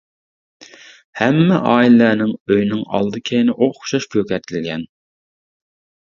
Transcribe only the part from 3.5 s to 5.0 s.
ئوخشاش كۆكەرتىلگەن.